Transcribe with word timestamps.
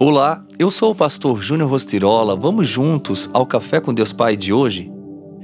Olá, 0.00 0.44
eu 0.60 0.70
sou 0.70 0.92
o 0.92 0.94
pastor 0.94 1.42
Júnior 1.42 1.68
Rostirola. 1.68 2.36
Vamos 2.36 2.68
juntos 2.68 3.28
ao 3.32 3.44
Café 3.44 3.80
com 3.80 3.92
Deus 3.92 4.12
Pai 4.12 4.36
de 4.36 4.52
hoje? 4.52 4.88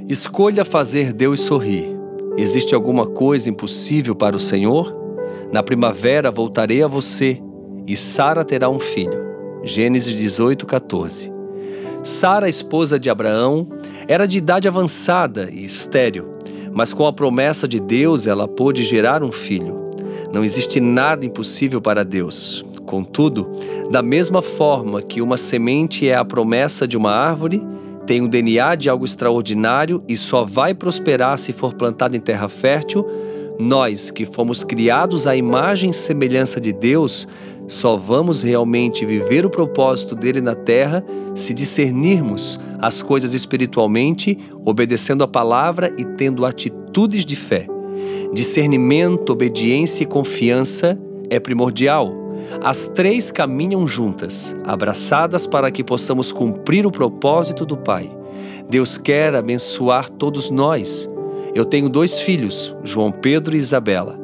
Escolha 0.08 0.64
fazer 0.64 1.12
Deus 1.12 1.40
sorrir. 1.40 1.88
Existe 2.36 2.72
alguma 2.72 3.04
coisa 3.04 3.50
impossível 3.50 4.14
para 4.14 4.36
o 4.36 4.38
Senhor? 4.40 4.94
Na 5.50 5.60
primavera 5.60 6.30
voltarei 6.30 6.84
a 6.84 6.86
você 6.86 7.42
e 7.84 7.96
Sara 7.96 8.44
terá 8.44 8.70
um 8.70 8.78
filho. 8.78 9.18
Gênesis 9.64 10.14
18, 10.14 10.64
14. 10.66 11.32
Sara, 12.04 12.48
esposa 12.48 12.96
de 12.96 13.10
Abraão, 13.10 13.68
era 14.06 14.24
de 14.24 14.38
idade 14.38 14.68
avançada 14.68 15.48
e 15.50 15.64
estéril, 15.64 16.32
mas 16.72 16.92
com 16.92 17.08
a 17.08 17.12
promessa 17.12 17.66
de 17.66 17.80
Deus 17.80 18.24
ela 18.24 18.46
pôde 18.46 18.84
gerar 18.84 19.20
um 19.24 19.32
filho. 19.32 19.90
Não 20.32 20.44
existe 20.44 20.78
nada 20.78 21.26
impossível 21.26 21.80
para 21.80 22.04
Deus. 22.04 22.64
Contudo, 22.94 23.50
da 23.90 24.04
mesma 24.04 24.40
forma 24.40 25.02
que 25.02 25.20
uma 25.20 25.36
semente 25.36 26.08
é 26.08 26.14
a 26.14 26.24
promessa 26.24 26.86
de 26.86 26.96
uma 26.96 27.10
árvore, 27.10 27.60
tem 28.06 28.22
o 28.22 28.28
DNA 28.28 28.76
de 28.76 28.88
algo 28.88 29.04
extraordinário 29.04 30.00
e 30.06 30.16
só 30.16 30.44
vai 30.44 30.72
prosperar 30.72 31.36
se 31.40 31.52
for 31.52 31.74
plantado 31.74 32.16
em 32.16 32.20
terra 32.20 32.48
fértil, 32.48 33.04
nós 33.58 34.12
que 34.12 34.24
fomos 34.24 34.62
criados 34.62 35.26
à 35.26 35.34
imagem 35.34 35.90
e 35.90 35.92
semelhança 35.92 36.60
de 36.60 36.72
Deus, 36.72 37.26
só 37.66 37.96
vamos 37.96 38.44
realmente 38.44 39.04
viver 39.04 39.44
o 39.44 39.50
propósito 39.50 40.14
dele 40.14 40.40
na 40.40 40.54
terra 40.54 41.04
se 41.34 41.52
discernirmos 41.52 42.60
as 42.78 43.02
coisas 43.02 43.34
espiritualmente, 43.34 44.38
obedecendo 44.64 45.24
a 45.24 45.28
palavra 45.28 45.92
e 45.98 46.04
tendo 46.04 46.46
atitudes 46.46 47.24
de 47.24 47.34
fé. 47.34 47.66
Discernimento, 48.32 49.30
obediência 49.30 50.04
e 50.04 50.06
confiança 50.06 50.96
é 51.28 51.40
primordial. 51.40 52.23
As 52.62 52.88
três 52.88 53.30
caminham 53.30 53.86
juntas, 53.86 54.54
abraçadas 54.64 55.46
para 55.46 55.70
que 55.70 55.84
possamos 55.84 56.32
cumprir 56.32 56.86
o 56.86 56.92
propósito 56.92 57.66
do 57.66 57.76
Pai. 57.76 58.10
Deus 58.68 58.96
quer 58.96 59.34
abençoar 59.34 60.08
todos 60.08 60.50
nós. 60.50 61.08
Eu 61.54 61.64
tenho 61.64 61.88
dois 61.88 62.20
filhos, 62.20 62.74
João 62.82 63.12
Pedro 63.12 63.54
e 63.54 63.58
Isabela, 63.58 64.18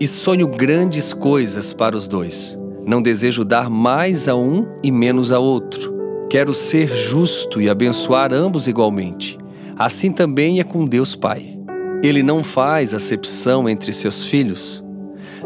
e 0.00 0.06
sonho 0.06 0.48
grandes 0.48 1.12
coisas 1.12 1.72
para 1.72 1.96
os 1.96 2.08
dois. 2.08 2.58
Não 2.84 3.00
desejo 3.00 3.44
dar 3.44 3.70
mais 3.70 4.26
a 4.26 4.34
um 4.34 4.66
e 4.82 4.90
menos 4.90 5.30
a 5.30 5.38
outro. 5.38 5.92
Quero 6.28 6.54
ser 6.54 6.88
justo 6.88 7.60
e 7.60 7.68
abençoar 7.68 8.32
ambos 8.32 8.66
igualmente. 8.66 9.38
Assim 9.76 10.10
também 10.10 10.58
é 10.60 10.64
com 10.64 10.84
Deus 10.84 11.14
Pai. 11.14 11.58
Ele 12.02 12.22
não 12.22 12.42
faz 12.42 12.92
acepção 12.94 13.68
entre 13.68 13.92
seus 13.92 14.24
filhos. 14.24 14.82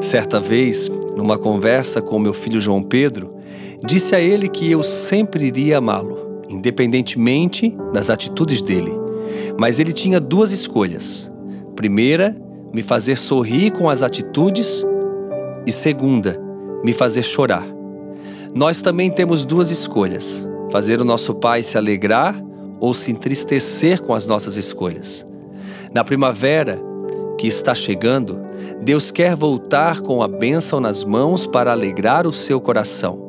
Certa 0.00 0.40
vez, 0.40 0.90
numa 1.16 1.38
conversa 1.38 2.02
com 2.02 2.18
meu 2.18 2.34
filho 2.34 2.60
João 2.60 2.82
Pedro, 2.82 3.34
disse 3.84 4.14
a 4.14 4.20
ele 4.20 4.48
que 4.48 4.70
eu 4.70 4.82
sempre 4.82 5.46
iria 5.46 5.78
amá-lo, 5.78 6.42
independentemente 6.48 7.74
das 7.92 8.10
atitudes 8.10 8.60
dele. 8.60 8.92
Mas 9.58 9.80
ele 9.80 9.92
tinha 9.92 10.20
duas 10.20 10.52
escolhas. 10.52 11.32
Primeira, 11.74 12.36
me 12.72 12.82
fazer 12.82 13.16
sorrir 13.16 13.72
com 13.72 13.88
as 13.88 14.02
atitudes, 14.02 14.84
e 15.66 15.72
segunda, 15.72 16.40
me 16.84 16.92
fazer 16.92 17.22
chorar. 17.22 17.66
Nós 18.54 18.82
também 18.82 19.10
temos 19.10 19.44
duas 19.44 19.70
escolhas: 19.70 20.46
fazer 20.70 21.00
o 21.00 21.04
nosso 21.04 21.34
pai 21.34 21.62
se 21.62 21.78
alegrar 21.78 22.40
ou 22.78 22.92
se 22.92 23.10
entristecer 23.10 24.02
com 24.02 24.12
as 24.12 24.26
nossas 24.26 24.56
escolhas. 24.56 25.26
Na 25.92 26.04
primavera, 26.04 26.78
que 27.36 27.46
está 27.46 27.74
chegando, 27.74 28.40
Deus 28.82 29.10
quer 29.10 29.36
voltar 29.36 30.00
com 30.00 30.22
a 30.22 30.28
bênção 30.28 30.80
nas 30.80 31.04
mãos 31.04 31.46
para 31.46 31.72
alegrar 31.72 32.26
o 32.26 32.32
seu 32.32 32.60
coração. 32.60 33.26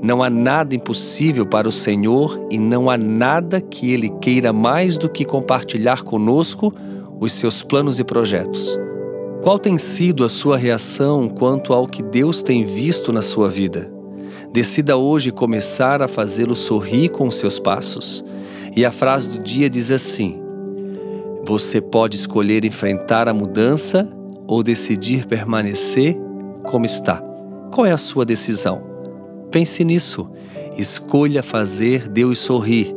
Não 0.00 0.22
há 0.22 0.30
nada 0.30 0.74
impossível 0.74 1.44
para 1.44 1.68
o 1.68 1.72
Senhor 1.72 2.40
e 2.50 2.58
não 2.58 2.88
há 2.88 2.96
nada 2.96 3.60
que 3.60 3.92
Ele 3.92 4.08
queira 4.20 4.52
mais 4.52 4.96
do 4.96 5.08
que 5.08 5.24
compartilhar 5.24 6.02
conosco 6.02 6.72
os 7.20 7.32
seus 7.32 7.62
planos 7.62 7.98
e 7.98 8.04
projetos. 8.04 8.78
Qual 9.42 9.58
tem 9.58 9.76
sido 9.76 10.24
a 10.24 10.28
sua 10.28 10.56
reação 10.56 11.28
quanto 11.28 11.72
ao 11.72 11.86
que 11.86 12.02
Deus 12.02 12.42
tem 12.42 12.64
visto 12.64 13.12
na 13.12 13.22
sua 13.22 13.48
vida? 13.48 13.90
Decida 14.52 14.96
hoje 14.96 15.30
começar 15.30 16.00
a 16.00 16.08
fazê-lo 16.08 16.56
sorrir 16.56 17.10
com 17.10 17.26
os 17.28 17.36
seus 17.36 17.58
passos. 17.58 18.24
E 18.74 18.84
a 18.84 18.90
frase 18.90 19.28
do 19.30 19.38
dia 19.42 19.68
diz 19.68 19.90
assim: 19.90 20.40
Você 21.48 21.80
pode 21.80 22.14
escolher 22.14 22.66
enfrentar 22.66 23.26
a 23.26 23.32
mudança 23.32 24.06
ou 24.46 24.62
decidir 24.62 25.26
permanecer 25.26 26.14
como 26.62 26.84
está? 26.84 27.22
Qual 27.72 27.86
é 27.86 27.90
a 27.90 27.96
sua 27.96 28.26
decisão? 28.26 28.82
Pense 29.50 29.82
nisso. 29.82 30.28
Escolha 30.76 31.42
fazer 31.42 32.06
Deus 32.06 32.38
sorrir 32.38 32.94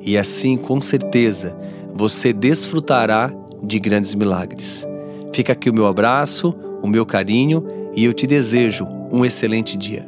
e 0.00 0.16
assim, 0.16 0.56
com 0.56 0.80
certeza, 0.80 1.58
você 1.92 2.32
desfrutará 2.32 3.32
de 3.64 3.80
grandes 3.80 4.14
milagres. 4.14 4.86
Fica 5.34 5.52
aqui 5.52 5.68
o 5.68 5.74
meu 5.74 5.88
abraço, 5.88 6.54
o 6.80 6.86
meu 6.86 7.04
carinho 7.04 7.66
e 7.96 8.04
eu 8.04 8.12
te 8.12 8.28
desejo 8.28 8.86
um 9.10 9.24
excelente 9.24 9.76
dia. 9.76 10.07